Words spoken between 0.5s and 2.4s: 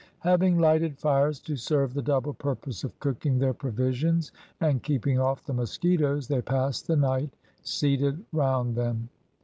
lighted fires to serve the double